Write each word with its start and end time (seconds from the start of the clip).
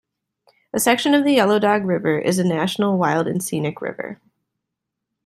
A 0.73 0.79
section 0.79 1.13
of 1.13 1.23
the 1.23 1.33
Yellow 1.35 1.59
Dog 1.59 1.85
River 1.85 2.17
is 2.17 2.39
a 2.39 2.43
National 2.43 2.97
Wild 2.97 3.27
and 3.27 3.39
Scenic 3.43 3.81
River. 3.83 4.19